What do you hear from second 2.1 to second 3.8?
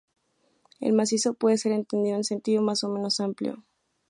en sentido más o menos amplio.